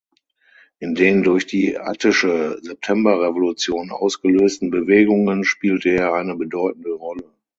In 0.79 0.95
den 0.95 1.21
durch 1.21 1.45
die 1.45 1.77
attische 1.77 2.57
Septemberrevolution 2.63 3.91
ausgelösten 3.91 4.71
Bewegungen 4.71 5.43
spielte 5.43 5.89
er 5.89 6.13
eine 6.13 6.35
bedeutende 6.35 6.91
Rolle. 6.93 7.29